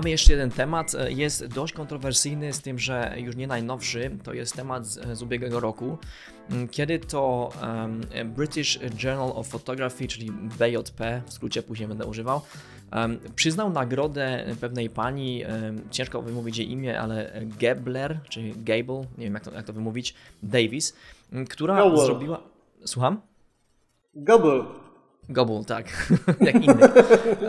[0.00, 4.10] Mamy jeszcze jeden temat, e, jest dość kontrowersyjny, z tym, że już nie najnowszy.
[4.24, 5.98] To jest temat z, z ubiegłego roku,
[6.50, 12.40] mm, kiedy to um, British Journal of Photography, czyli BJP, w skrócie później będę używał,
[12.92, 19.24] um, przyznał nagrodę pewnej pani, um, ciężko wymówić jej imię, ale Gebler, czy Gable, nie
[19.24, 20.96] wiem jak to, jak to wymówić, Davis,
[21.48, 22.04] która Gobble.
[22.04, 22.40] zrobiła.
[22.84, 23.20] Słucham?
[24.14, 24.64] Gobble.
[25.30, 25.86] Gobble, tak,
[26.40, 26.88] jak inny.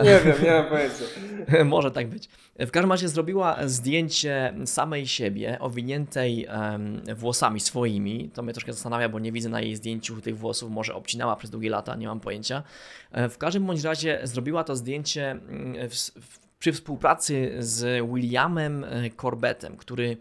[0.04, 1.04] nie wiem, nie mam pojęcia.
[1.64, 2.28] Może tak być.
[2.58, 8.30] W każdym razie zrobiła zdjęcie samej siebie, owiniętej em, włosami swoimi.
[8.34, 10.70] To mnie troszkę zastanawia, bo nie widzę na jej zdjęciu tych włosów.
[10.70, 12.62] Może obcinała przez długie lata, nie mam pojęcia.
[13.12, 18.84] E, W każdym bądź razie zrobiła to zdjęcie mm, w, w, przy współpracy z Williamem
[18.84, 20.16] e, Corbettem, który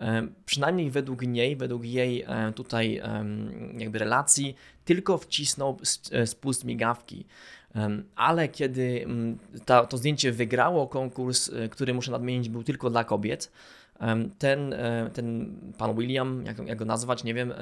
[0.00, 3.02] e, przynajmniej według niej, według jej e, tutaj
[3.78, 5.78] jakby relacji, tylko wcisnął
[6.24, 7.26] spust migawki.
[8.16, 9.38] Ale kiedy mm,
[9.88, 13.52] to zdjęcie wygrało konkurs, który muszę nadmienić, był tylko dla kobiet,
[14.38, 17.56] ten, e, ten pan William, jak, jak go nazwać, nie wiem, e,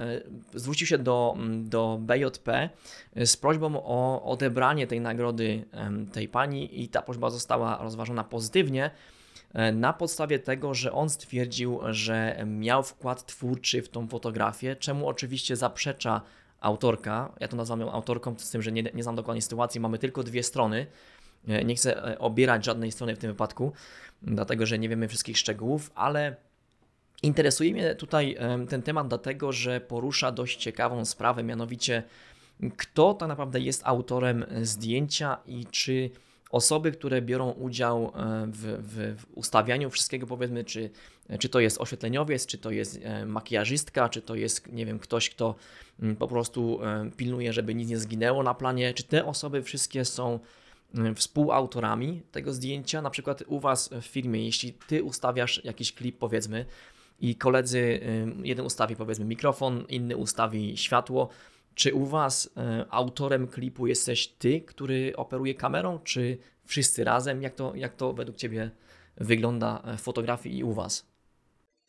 [0.55, 2.71] zwrócił się do, do BJP
[3.15, 5.65] e, z prośbą o odebranie tej nagrody
[6.13, 8.91] tej pani i ta prośba została rozważona pozytywnie
[9.73, 15.57] na podstawie tego, że on stwierdził, że miał wkład twórczy w tą fotografię, czemu oczywiście
[15.57, 16.21] zaprzecza
[16.61, 17.33] autorka.
[17.41, 20.23] Ja to nazywam ją autorką, z tym, że nie, nie znam dokładnie sytuacji, mamy tylko
[20.23, 20.87] dwie strony.
[21.49, 23.73] E, Nie chcę e, obierać żadnej strony w tym wypadku,
[24.23, 26.37] dlatego że nie wiemy wszystkich szczegółów, ale
[27.23, 32.03] interesuje mnie tutaj em, ten temat, dlatego że porusza dość ciekawą sprawę, mianowicie
[32.77, 36.11] kto tak naprawdę jest autorem zdjęcia i czy
[36.51, 40.91] osoby, które biorą udział e, w, w, w ustawianiu wszystkiego, powiedzmy, czy,
[41.39, 45.31] czy to jest oświetleniowiec, czy to jest e, makijażystka, czy to jest, nie wiem, ktoś,
[45.31, 45.55] kto
[46.03, 50.05] mm, po prostu e, pilnuje, żeby nic nie zginęło na planie, czy te osoby wszystkie
[50.05, 50.39] są
[51.15, 56.67] współautorami tego zdjęcia, na przykład u Was w firmie, jeśli Ty ustawiasz jakiś klip, powiedzmy,
[57.21, 61.29] i koledzy, y, jeden ustawi powiedzmy mikrofon, inny ustawi światło,
[61.75, 62.50] czy u Was y,
[62.91, 67.43] autorem klipu jesteś Ty, który operuje kamerą, czy wszyscy razem?
[67.43, 68.71] Jak to, jak to według Ciebie
[69.17, 71.09] wygląda w fotografii i u Was?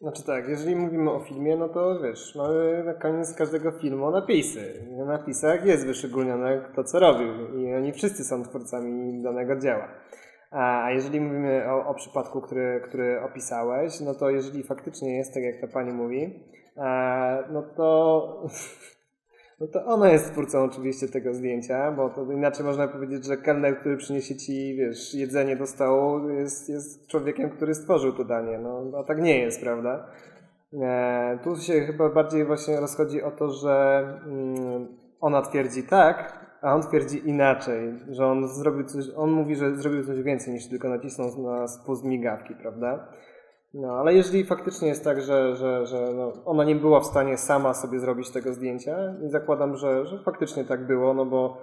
[0.02, 4.88] Znaczy tak, jeżeli mówimy o filmie, no to wiesz, mamy na koniec każdego filmu napisy.
[4.98, 9.88] Na napisach jest wyszczególnione kto co robił i oni wszyscy są twórcami danego dzieła.
[10.52, 15.34] A a jeżeli mówimy o, o przypadku, który, który opisałeś, no to jeżeli faktycznie jest
[15.34, 16.46] tak, jak ta pani mówi,
[16.78, 18.44] e, no to
[19.62, 23.80] no to ona jest twórcą oczywiście tego zdjęcia, bo to inaczej można powiedzieć, że kelner,
[23.80, 28.60] który przyniesie ci, wiesz, jedzenie do stołu, jest, jest człowiekiem, który stworzył to danie.
[28.60, 30.08] No, no tak nie jest, prawda?
[30.82, 34.88] E, tu się chyba bardziej właśnie rozchodzi o to, że mm,
[35.20, 40.04] ona twierdzi tak, a on twierdzi inaczej, że on zrobił coś, on mówi, że zrobił
[40.04, 43.08] coś więcej niż tylko nacisnął na spust migawki, prawda?
[43.74, 47.38] No, ale jeżeli faktycznie jest tak, że, że, że no, ona nie była w stanie
[47.38, 51.58] sama sobie zrobić tego zdjęcia i zakładam, że, że faktycznie tak było, no bo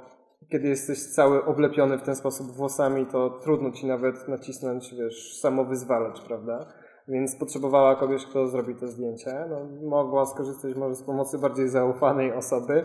[0.50, 6.20] kiedy jesteś cały oblepiony w ten sposób włosami, to trudno ci nawet nacisnąć, wiesz, samowyzwalacz,
[6.20, 6.66] prawda?
[7.08, 9.44] Więc potrzebowała kogoś, kto zrobi to zdjęcie.
[9.50, 12.84] No, mogła skorzystać może z pomocy bardziej zaufanej osoby.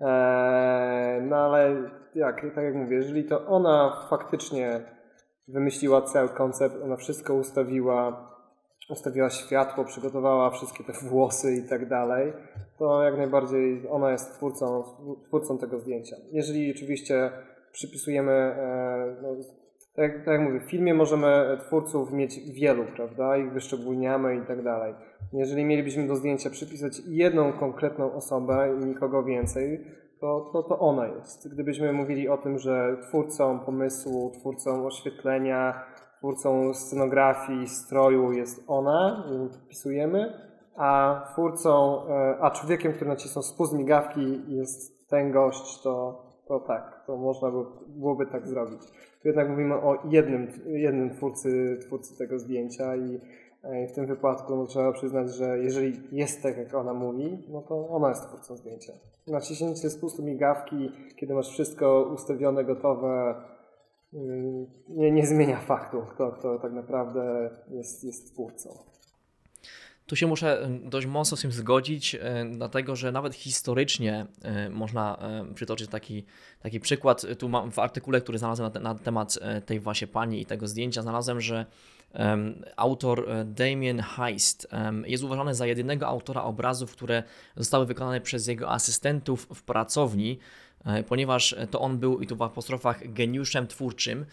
[0.00, 4.82] Eee, no ale jak, tak jak mówię, jeżeli to ona faktycznie
[5.48, 8.30] wymyśliła cały koncept, ona wszystko ustawiła,
[8.90, 12.32] ustawiła światło, przygotowała wszystkie te włosy i tak dalej,
[12.78, 14.84] to jak najbardziej ona jest twórcą,
[15.24, 16.16] twórcą tego zdjęcia.
[16.32, 17.30] Jeżeli oczywiście
[17.72, 19.28] przypisujemy, e, no,
[19.96, 24.62] tak, tak jak mówię, w filmie możemy twórców mieć wielu, prawda, ich wyszczególniamy i tak
[24.62, 24.94] dalej.
[25.32, 29.84] Jeżeli mielibyśmy do zdjęcia przypisać jedną konkretną osobę i nikogo więcej,
[30.22, 31.48] to, to, to ona jest.
[31.52, 35.84] Gdybyśmy mówili o tym, że twórcą pomysłu, twórcą oświetlenia,
[36.18, 40.32] twórcą scenografii, stroju jest ona, wpisujemy,
[40.76, 47.04] a twórcą, e, a człowiekiem, który nacisnął spust migawki jest ten gość, to, to tak,
[47.06, 48.80] to można by, byłoby tak zrobić.
[49.22, 53.20] Tu jednak mówimy o jednym, jednym twórcy, twórcy tego zdjęcia i
[53.62, 57.62] e, w tym wypadku no, trzeba przyznać, że jeżeli jest tak, jak ona mówi, no
[57.62, 58.92] to ona jest twórcą zdjęcia.
[59.26, 63.34] Naciśnięcie spustu migawki, kiedy masz wszystko ustawione, gotowe,
[64.14, 68.70] mm, nie, nie zmienia faktu, kto, kto tak naprawdę jest, jest twórcą.
[70.06, 72.20] Tu się muszę dość mocno z tym zgodzić, y,
[72.50, 74.26] dlatego że nawet historycznie
[74.66, 75.18] y, można
[75.54, 76.24] przytoczyć taki,
[76.62, 77.26] taki przykład.
[77.38, 80.66] Tu mam w artykule, który znalazłem na, te, na temat tej właśnie pani i tego
[80.66, 81.66] zdjęcia, znalazłem, że
[82.76, 84.68] autor y, Damien Heist
[85.06, 87.22] jest uważany za jedynego autora obrazów, które
[87.56, 90.38] zostały wykonane przez jego asystentów w pracowni.
[91.08, 94.26] ponieważ to on był, i tu w apostrofach, geniuszem twórczym,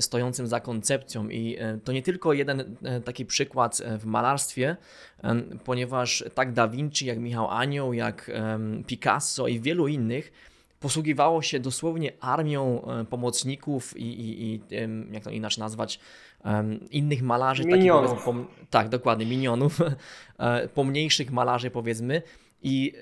[0.00, 1.28] stojącym za koncepcją.
[1.28, 4.76] I to nie tylko jeden taki przykład w malarstwie,
[5.64, 8.30] ponieważ tak Da Vinci, jak Michał Anioł, jak
[8.86, 10.32] Picasso i wielu innych
[10.84, 14.60] posługiwało się dosłownie armią pomocników i, i, i
[15.12, 16.00] jak to inaczej nazwać,
[16.90, 17.64] innych malarzy.
[17.64, 18.10] Minionów.
[18.10, 19.80] Takich, pom, tak, dokładnie, minionów,
[20.38, 22.22] e, pomniejszych malarzy powiedzmy.
[22.62, 22.92] I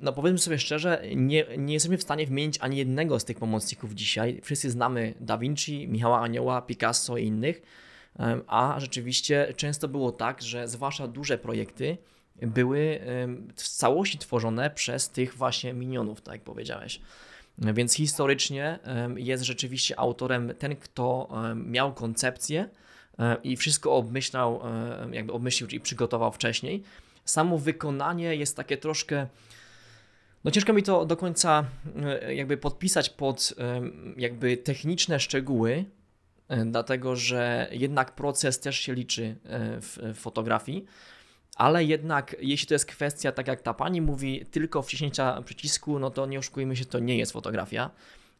[0.00, 3.94] no powiedzmy sobie szczerze, nie, nie jesteśmy w stanie wymienić ani jednego z tych pomocników
[3.94, 4.40] dzisiaj.
[4.42, 7.62] Wszyscy znamy Da Vinci, Michała Anioła, Picasso i innych,
[8.46, 11.96] a rzeczywiście często było tak, że zwłaszcza duże projekty
[12.42, 13.00] były
[13.56, 17.00] w całości tworzone przez tych właśnie minionów, tak jak powiedziałeś.
[17.58, 18.78] Więc historycznie
[19.16, 22.68] jest rzeczywiście autorem ten, kto miał koncepcję
[23.42, 24.62] i wszystko obmyślał,
[25.12, 26.82] jakby obmyślił i przygotował wcześniej.
[27.24, 29.26] Samo wykonanie jest takie troszkę.
[30.44, 31.64] No ciężko mi to do końca
[32.28, 33.54] jakby podpisać pod
[34.16, 35.84] jakby techniczne szczegóły,
[36.66, 39.36] dlatego że jednak proces też się liczy
[39.80, 40.86] w fotografii
[41.60, 46.10] ale jednak jeśli to jest kwestia, tak jak ta pani mówi, tylko wciśnięcia przycisku, no
[46.10, 47.90] to nie oszukujmy się, to nie jest fotografia,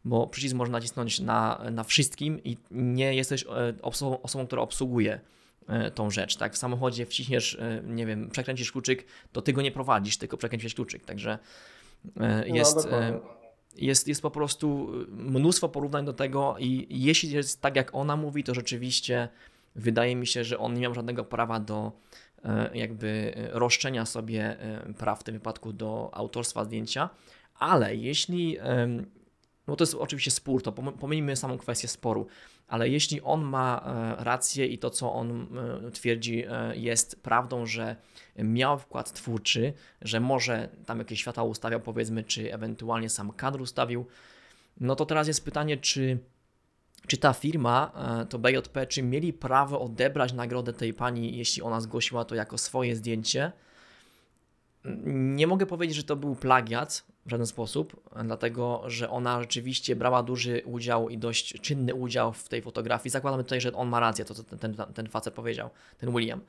[0.05, 3.47] bo przycisk można nacisnąć na, na wszystkim i nie jesteś e,
[3.81, 5.19] osobą, osobą która obsługuje
[5.67, 6.53] e, tą rzecz, tak?
[6.53, 10.75] W samochodzie wciśniesz, e, nie wiem, przekręcisz kluczyk, to ty go nie prowadzisz, tylko przekręcisz
[10.75, 11.39] kluczyk, także
[12.45, 12.97] jest, no,
[13.75, 18.43] jest, jest po prostu mnóstwo porównań do tego i jeśli jest tak, jak ona mówi,
[18.43, 19.29] to rzeczywiście
[19.75, 21.91] wydaje mi się, że on nie miał żadnego prawa do
[22.45, 27.09] E, jakby e, roszczenia sobie e, praw w tym wypadku do autorstwa zdjęcia,
[27.55, 28.57] ale jeśli,
[29.67, 32.27] no to jest oczywiście spór, to pomijmy samą kwestię sporu,
[32.67, 33.83] ale jeśli on ma
[34.19, 35.47] rację i to, co on
[35.93, 37.95] twierdzi, jest prawdą, że
[38.37, 44.05] miał wkład twórczy, że może tam jakieś światła ustawiał, powiedzmy, czy ewentualnie sam kadr ustawił,
[44.79, 46.19] no to teraz jest pytanie, czy
[47.07, 51.81] czy ta firma, e, to BJP, czy mieli prawo odebrać nagrodę tej pani, jeśli ona
[51.81, 53.51] zgłosiła to jako swoje zdjęcie?
[55.05, 60.23] Nie mogę powiedzieć, że to był plagiat w żaden sposób, dlatego że ona rzeczywiście brała
[60.23, 63.11] duży udział i dość czynny udział w tej fotografii.
[63.11, 66.41] Zakładamy tutaj, że on ma rację, to co ten, ten, ten facet powiedział, ten William.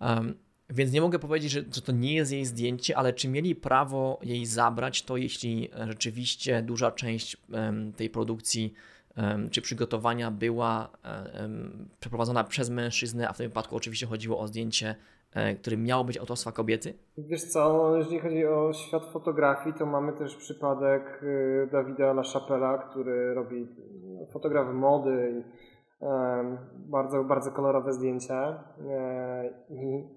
[0.00, 0.34] Um,
[0.70, 4.20] więc nie mogę powiedzieć, że, że, to nie jest jej zdjęcie, ale czy mieli prawo
[4.22, 8.72] jej zabrać, to jeśli rzeczywiście duża część um, tej produkcji
[9.50, 10.88] czy przygotowania była
[12.00, 14.94] przeprowadzona przez mężczyznę, a w tym wypadku oczywiście chodziło o zdjęcie,
[15.34, 16.94] e, którym miało być autorstwa kobiety?
[17.18, 23.34] Wiesz co, jeżeli chodzi o świat fotografii, to mamy też przypadek y, Dawida LaChapella, który
[23.34, 23.68] robi
[24.04, 25.72] no, fotograf mody i
[26.90, 30.08] bardzo, bardzo kolorowe zdjęcia e, i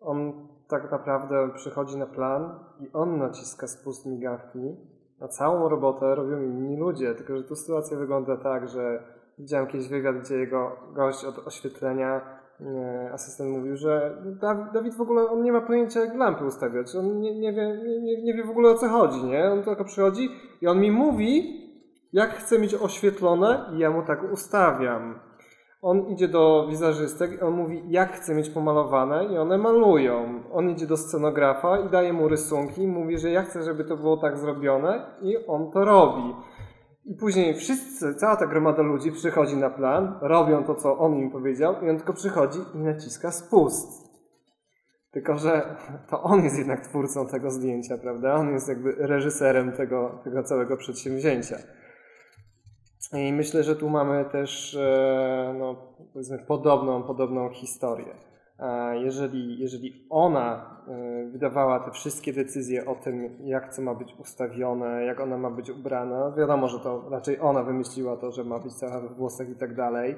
[0.00, 4.76] on tak naprawdę przychodzi na plan i on naciska spust migawki
[5.20, 9.02] a całą robotę robią inni ludzie, tylko że tu sytuacja wygląda tak, że
[9.38, 12.20] widziałem kiedyś wywiad, gdzie jego gość od oświetlenia,
[12.60, 14.22] e, asystent mówił, że
[14.72, 18.22] Dawid w ogóle on nie ma pojęcia jak lampy ustawiać, on nie, nie, wie, nie,
[18.22, 19.50] nie wie w ogóle o co chodzi, nie?
[19.50, 20.28] On tylko przychodzi
[20.60, 21.58] i on mi mówi,
[22.12, 25.27] jak chce mieć oświetlone i ja mu tak ustawiam.
[25.82, 30.42] On idzie do wizerzystek i on mówi, jak chce mieć pomalowane i one malują.
[30.52, 33.96] On idzie do scenografa i daje mu rysunki i mówi, że ja chcę, żeby to
[33.96, 36.34] było tak zrobione i on to robi.
[37.04, 41.30] I później wszyscy, cała ta gromada ludzi przychodzi na plan, robią to, co on im
[41.30, 44.08] powiedział i on tylko przychodzi i naciska spust.
[45.10, 45.76] Tylko, że
[46.10, 48.34] to on jest jednak twórcą tego zdjęcia, prawda?
[48.34, 51.56] On jest jakby reżyserem tego, tego całego przedsięwzięcia.
[53.12, 55.76] I myślę, że tu mamy też e, no,
[56.12, 58.14] powiedzmy podobną, podobną historię.
[58.92, 65.04] Jeżeli, jeżeli ona e, wydawała te wszystkie decyzje o tym, jak co ma być ustawione,
[65.04, 68.74] jak ona ma być ubrana, wiadomo, że to raczej ona wymyśliła to, że ma być
[68.74, 70.16] cała w włosach i tak dalej,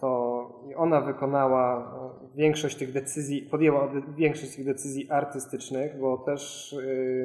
[0.00, 6.74] to ona wykonała e, większość tych decyzji, podjęła większość tych decyzji artystycznych, bo też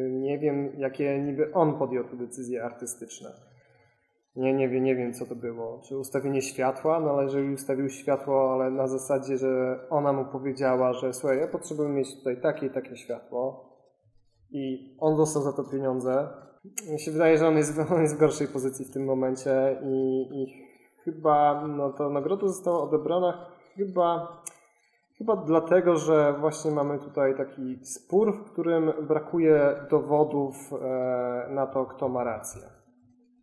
[0.09, 3.52] nie wiem, jakie niby on podjął te decyzje artystyczne.
[4.35, 5.81] Nie, nie, wiem, nie wiem, co to było.
[5.83, 6.99] Czy ustawienie światła?
[6.99, 11.47] No ale jeżeli ustawił światło, ale na zasadzie, że ona mu powiedziała, że słuchaj, ja
[11.47, 13.73] potrzebuję mieć tutaj takie i takie światło
[14.51, 16.27] i on dostał za to pieniądze.
[16.91, 20.27] Mi się wydaje, że on jest, on jest w gorszej pozycji w tym momencie i,
[20.31, 20.63] i
[21.03, 24.41] chyba no, ta nagroda została odebrana chyba,
[25.17, 31.85] chyba dlatego, że właśnie mamy tutaj taki spór, w którym brakuje dowodów e, na to,
[31.85, 32.82] kto ma rację.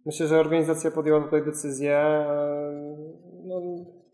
[0.06, 2.72] Myślę, że organizacja podjęła tutaj decyzję, e,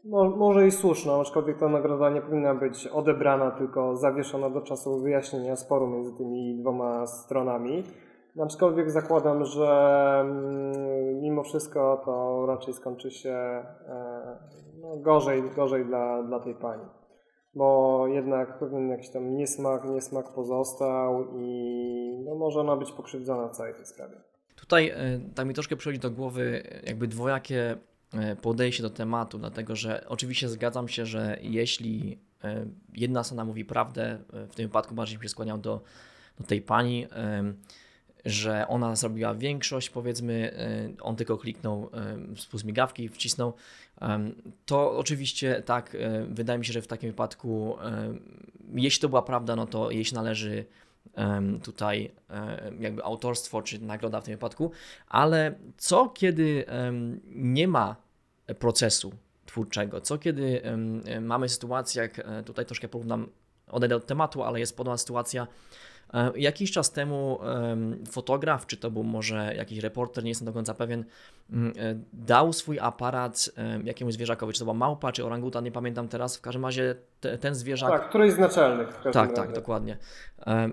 [0.04, 5.00] no, może i słuszną, aczkolwiek ta nagroda nie powinna być odebrana, tylko zawieszona do czasu
[5.00, 7.84] wyjaśnienia sporu między tymi dwoma stronami.
[8.42, 9.68] Aczkolwiek zakładam, że
[10.20, 13.64] mm, mimo wszystko to raczej skończy się e,
[14.80, 16.84] no, gorzej, gorzej dla, dla tej pani.
[17.54, 23.56] Bo jednak pewien jakiś tam niesmak, niesmak pozostał i no, może ona być pokrzywdzona w
[23.56, 24.16] całej tej sprawie.
[24.66, 27.76] Tutaj e, tak mi troszkę przychodzi do głowy jakby dwojakie
[28.14, 33.64] e, podejście do tematu, dlatego że oczywiście zgadzam się, że jeśli e, jedna strona mówi
[33.64, 34.18] prawdę,
[34.50, 35.82] w tym wypadku bardziej się skłaniał do,
[36.40, 37.06] do tej pani,
[38.24, 40.54] że ona zrobiła większość, powiedzmy,
[41.00, 41.90] on tylko kliknął
[42.36, 43.54] spust migawki, wcisnął,
[44.66, 45.96] to oczywiście tak,
[46.28, 47.76] wydaje mi się, że w takim wypadku,
[48.74, 50.64] jeśli to była prawda, no to jej się należy
[51.62, 52.10] tutaj
[52.80, 54.70] jakby autorstwo czy nagroda w tym wypadku,
[55.08, 56.64] ale co kiedy
[57.34, 57.96] nie ma
[58.58, 59.12] procesu
[59.46, 60.62] twórczego, co kiedy
[61.20, 63.28] mamy sytuację, jak e, tutaj troszkę porównam,
[63.68, 65.46] odejdę od tematu, ale jest podobna sytuacja,
[66.36, 67.38] jakiś czas temu
[68.10, 71.04] fotograf, czy to był może jakiś reporter, nie jestem do końca pewien,
[71.50, 73.50] mm, e, dał swój aparat
[73.84, 77.38] jakiemuś zwierzakowi, czy to była małpa, czy oranguta, nie pamiętam teraz, w każdym razie te,
[77.38, 77.90] ten zwierzak...
[77.90, 78.88] Tak, któryś z naczelnych.
[78.88, 79.32] tak, razie.
[79.32, 79.96] tak, dokładnie.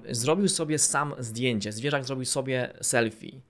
[0.09, 3.41] Zrobił sobie sam zdjęcie, zwierzak zrobił sobie selfie.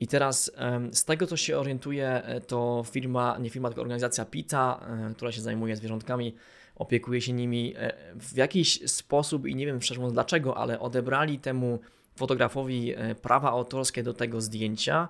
[0.00, 0.52] I teraz
[0.92, 5.40] z tego, co się orientuje, e, to firma, nie firma, tylko organizacja PITA, która się
[5.40, 6.34] zajmuje zwierzątkami,
[6.76, 11.38] opiekuje się nimi e, w jakiś sposób i nie wiem szczerze mówiąc dlaczego, ale odebrali
[11.38, 11.78] temu
[12.16, 15.08] fotografowi e, prawa autorskie do tego zdjęcia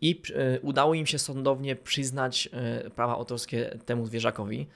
[0.00, 2.48] i e, udało im się sądownie przyznać
[2.94, 4.66] prawa autorskie temu zwierzakowi,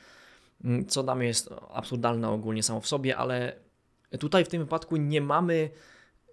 [0.64, 3.56] mm, co dla mnie jest absurdalne ogólnie samo w sobie, ale
[4.20, 5.70] tutaj w tym wypadku nie mamy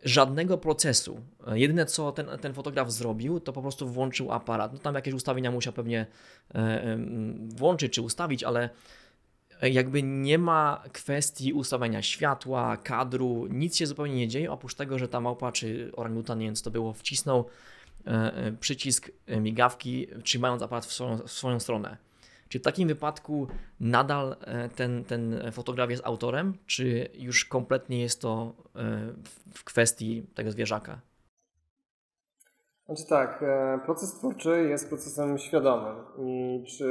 [0.03, 1.22] żadnego procesu.
[1.53, 4.74] Jedyne co ten, ten fotograf zrobił, to po prostu włączył aparat.
[4.74, 6.06] No tam jakieś ustawienia musiał pewnie
[7.56, 8.70] włączyć czy ustawić, ale
[9.62, 15.08] jakby nie ma kwestii ustawiania światła, kadru, nic się zupełnie nie dzieje, oprócz tego, że
[15.08, 17.46] ta małpa czy orangutan, co to było, wcisnął
[18.08, 21.98] e, e, przycisk e, migawki, trzymając aparat w swoją, w swoją stronę.
[22.50, 23.48] Czy w takim wypadku
[23.80, 24.36] nadal
[24.75, 28.54] ten, ten fotograf jest autorem, czy już kompletnie jest to
[29.54, 31.00] w kwestii tego zwierzaka?
[32.86, 33.44] Znaczy tak,
[33.86, 36.89] proces twórczy jest procesem świadomym i czy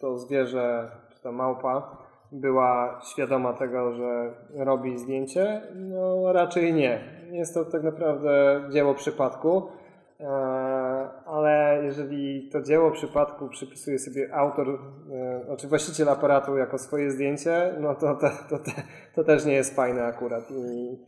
[0.00, 0.90] to zwierzę
[1.26, 1.96] ta małpa
[2.32, 5.62] była świadoma tego, że robi zdjęcie?
[5.74, 7.00] No raczej nie.
[7.30, 9.68] Jest to tak naprawdę dzieło przypadku,
[10.20, 10.26] e,
[11.26, 17.74] ale jeżeli to dzieło przypadku przypisuje sobie autor, e, znaczy właściciel aparatu jako swoje zdjęcie,
[17.80, 18.64] no to, to, to,
[19.14, 20.50] to też nie jest fajne akurat.
[20.50, 20.98] I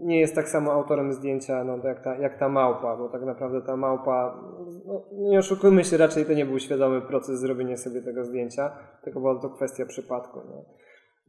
[0.00, 3.62] nie jest tak samo autorem zdjęcia no, jak, ta, jak ta małpa, bo tak naprawdę
[3.62, 4.42] ta małpa,
[4.86, 8.70] no, nie oszukujmy się, raczej to nie był świadomy proces zrobienia sobie tego zdjęcia,
[9.02, 10.40] tylko była to kwestia przypadku.
[10.48, 10.64] No.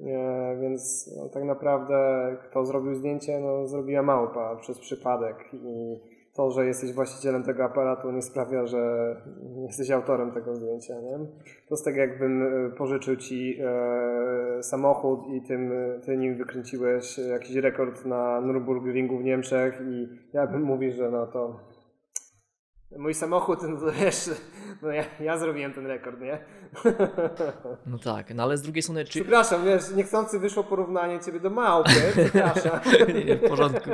[0.08, 1.98] E, więc no, tak naprawdę
[2.44, 6.00] kto zrobił zdjęcie, no, zrobiła małpa przez przypadek i
[6.40, 9.16] to, że jesteś właścicielem tego aparatu nie sprawia, że
[9.68, 10.94] jesteś autorem tego zdjęcia.
[11.02, 11.18] Nie?
[11.68, 15.72] To jest tak jakbym e, pożyczył ci e, samochód i tym,
[16.06, 21.28] ty nim wykręciłeś jakiś rekord na Nürburgringu w Niemczech i ja bym mówił, że no
[21.28, 21.60] to
[23.00, 24.30] mój samochód, no to wiesz,
[24.82, 26.40] no ja, ja zrobiłem ten rekord, nie?
[27.86, 29.06] No tak, no ale z drugiej strony...
[29.06, 29.20] Czy...
[29.20, 32.80] Przepraszam, wiesz, niechcący wyszło porównanie ciebie do małpy, przepraszam.
[33.08, 33.90] nie, nie, w porządku,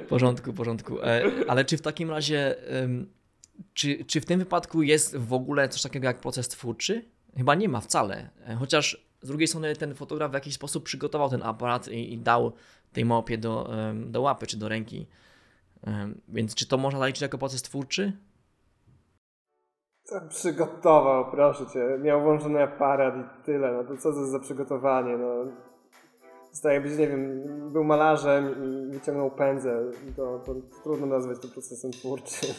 [0.00, 1.02] w porządku, w porządku.
[1.02, 2.54] E, ale czy w takim razie,
[3.74, 7.04] czy, czy w tym wypadku jest w ogóle coś takiego jak proces twórczy?
[7.36, 11.30] Chyba nie ma wcale, e, chociaż z drugiej strony ten fotograf w jakiś sposób przygotował
[11.30, 12.52] ten aparat i, i dał
[12.92, 15.06] tej małpie do, do łapy czy do ręki.
[16.28, 18.12] Więc czy to można zaliczyć jako proces twórczy?
[20.04, 21.98] Co przygotował, proszę cię.
[22.02, 23.72] Miał włączony aparat i tyle.
[23.72, 25.16] No to co to za przygotowanie?
[25.16, 25.52] No.
[26.50, 29.92] Zostaje być, nie wiem, był malarzem i wyciągnął pędzel.
[30.16, 32.54] To, to trudno nazwać to procesem twórczym.